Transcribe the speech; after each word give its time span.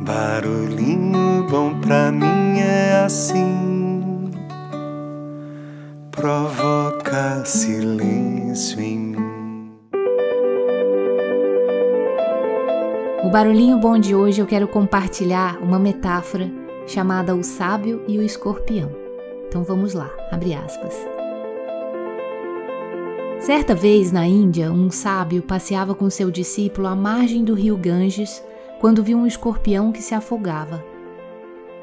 Barulhinho 0.00 1.44
bom 1.50 1.80
pra 1.80 2.12
mim 2.12 2.60
é 2.60 3.02
assim, 3.04 4.30
provoca 6.12 7.44
silêncio 7.44 8.80
em 8.80 8.98
mim. 8.98 9.72
O 13.24 13.28
barulhinho 13.28 13.76
bom 13.76 13.98
de 13.98 14.14
hoje 14.14 14.40
eu 14.40 14.46
quero 14.46 14.68
compartilhar 14.68 15.58
uma 15.60 15.80
metáfora 15.80 16.48
chamada 16.86 17.34
O 17.34 17.42
Sábio 17.42 18.04
e 18.06 18.18
o 18.18 18.22
Escorpião. 18.22 18.90
Então 19.48 19.64
vamos 19.64 19.94
lá, 19.94 20.08
abre 20.30 20.54
aspas. 20.54 20.94
Certa 23.40 23.74
vez 23.74 24.12
na 24.12 24.24
Índia, 24.26 24.70
um 24.70 24.92
sábio 24.92 25.42
passeava 25.42 25.92
com 25.92 26.08
seu 26.08 26.30
discípulo 26.30 26.86
à 26.86 26.94
margem 26.94 27.44
do 27.44 27.54
rio 27.54 27.76
Ganges 27.76 28.42
quando 28.80 29.02
viu 29.02 29.18
um 29.18 29.26
escorpião 29.26 29.92
que 29.92 30.02
se 30.02 30.14
afogava. 30.14 30.84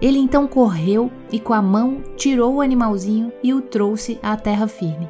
Ele 0.00 0.18
então 0.18 0.46
correu 0.46 1.10
e 1.30 1.40
com 1.40 1.52
a 1.52 1.60
mão 1.60 2.02
tirou 2.16 2.56
o 2.56 2.60
animalzinho 2.60 3.32
e 3.42 3.52
o 3.52 3.60
trouxe 3.60 4.18
à 4.22 4.36
terra 4.36 4.68
firme. 4.68 5.08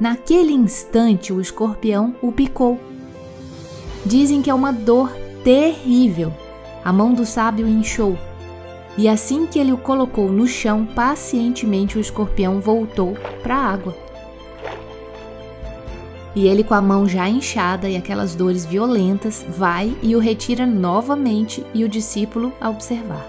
Naquele 0.00 0.52
instante, 0.52 1.32
o 1.32 1.40
escorpião 1.40 2.14
o 2.20 2.32
picou. 2.32 2.80
Dizem 4.04 4.42
que 4.42 4.50
é 4.50 4.54
uma 4.54 4.72
dor 4.72 5.12
terrível. 5.44 6.32
A 6.84 6.92
mão 6.92 7.14
do 7.14 7.24
sábio 7.24 7.68
inchou. 7.68 8.18
E 8.96 9.08
assim 9.08 9.46
que 9.46 9.58
ele 9.58 9.72
o 9.72 9.78
colocou 9.78 10.30
no 10.30 10.46
chão, 10.46 10.86
pacientemente 10.86 11.98
o 11.98 12.00
escorpião 12.00 12.60
voltou 12.60 13.16
para 13.42 13.56
a 13.56 13.66
água. 13.72 13.96
E 16.34 16.48
ele, 16.48 16.64
com 16.64 16.74
a 16.74 16.82
mão 16.82 17.08
já 17.08 17.28
inchada 17.28 17.88
e 17.88 17.96
aquelas 17.96 18.34
dores 18.34 18.66
violentas, 18.66 19.44
vai 19.48 19.96
e 20.02 20.16
o 20.16 20.18
retira 20.18 20.66
novamente 20.66 21.64
e 21.72 21.84
o 21.84 21.88
discípulo 21.88 22.52
a 22.60 22.68
observar. 22.68 23.24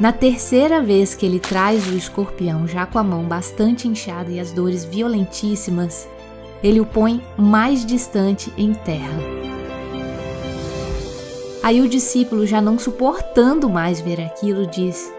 Na 0.00 0.12
terceira 0.12 0.80
vez 0.80 1.14
que 1.14 1.26
ele 1.26 1.40
traz 1.40 1.88
o 1.88 1.96
escorpião 1.96 2.66
já 2.66 2.86
com 2.86 2.98
a 2.98 3.04
mão 3.04 3.24
bastante 3.24 3.88
inchada 3.88 4.30
e 4.30 4.38
as 4.38 4.52
dores 4.52 4.84
violentíssimas, 4.84 6.08
ele 6.62 6.80
o 6.80 6.86
põe 6.86 7.22
mais 7.36 7.84
distante 7.84 8.52
em 8.56 8.72
terra. 8.72 9.18
Aí 11.62 11.80
o 11.80 11.88
discípulo, 11.88 12.46
já 12.46 12.60
não 12.60 12.78
suportando 12.78 13.68
mais 13.68 14.00
ver 14.00 14.20
aquilo, 14.20 14.66
diz: 14.66 15.12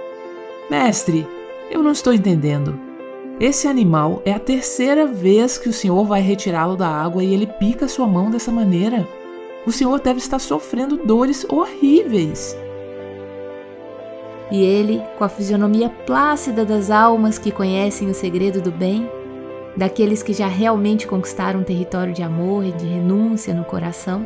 Mestre, 0.70 1.28
eu 1.70 1.84
não 1.84 1.92
estou 1.92 2.14
entendendo. 2.14 2.89
Esse 3.40 3.70
animal 3.70 4.22
é 4.26 4.34
a 4.34 4.40
terceira 4.40 5.06
vez 5.06 5.58
que 5.58 5.70
o 5.70 5.74
senhor 5.74 6.04
vai 6.04 6.20
retirá-lo 6.20 6.76
da 6.76 6.90
água 6.90 7.24
e 7.24 7.34
ele 7.34 7.48
pica 7.48 7.88
sua 7.88 8.06
mão 8.06 8.30
dessa 8.30 8.52
maneira. 8.52 9.08
O 9.66 9.72
senhor 9.72 9.98
deve 10.02 10.20
estar 10.20 10.40
sofrendo 10.40 10.98
dores 10.98 11.46
horríveis. 11.50 12.58
E 14.52 14.62
ele, 14.62 15.02
com 15.18 15.24
a 15.24 15.30
fisionomia 15.30 15.90
plácida 16.06 16.66
das 16.66 16.92
almas 16.92 17.38
que 17.38 17.50
conhecem 17.50 18.10
o 18.10 18.14
segredo 18.14 18.60
do 18.60 18.72
bem, 18.72 19.10
daqueles 19.78 20.22
que 20.22 20.34
já 20.34 20.48
realmente 20.48 21.08
conquistaram 21.08 21.62
um 21.62 21.64
território 21.64 22.12
de 22.12 22.22
amor 22.22 22.66
e 22.66 22.74
de 22.74 22.86
renúncia 22.86 23.54
no 23.54 23.64
coração, 23.64 24.26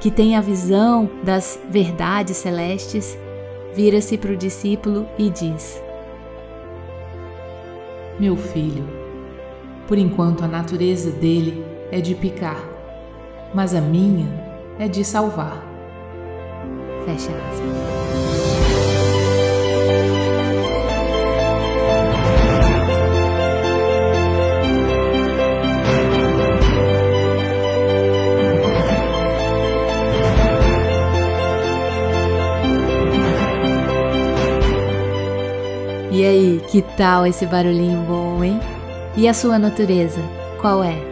que 0.00 0.10
tem 0.10 0.36
a 0.36 0.42
visão 0.42 1.08
das 1.22 1.58
verdades 1.70 2.36
celestes, 2.36 3.16
vira-se 3.72 4.18
para 4.18 4.32
o 4.32 4.36
discípulo 4.36 5.08
e 5.16 5.30
diz: 5.30 5.80
meu 8.18 8.36
filho. 8.36 8.84
Por 9.86 9.96
enquanto 9.96 10.44
a 10.44 10.48
natureza 10.48 11.10
dele 11.10 11.64
é 11.90 12.00
de 12.00 12.14
picar, 12.14 12.62
mas 13.54 13.74
a 13.74 13.80
minha 13.80 14.26
é 14.78 14.86
de 14.88 15.04
salvar. 15.04 15.64
Fecha 17.04 17.30
aspas. 17.30 18.17
Aí, 36.28 36.62
que 36.68 36.82
tal 36.82 37.26
esse 37.26 37.46
barulhinho 37.46 38.02
bom, 38.02 38.42
hein? 38.44 38.60
E 39.16 39.26
a 39.26 39.34
sua 39.34 39.58
natureza, 39.58 40.20
qual 40.60 40.84
é? 40.84 41.07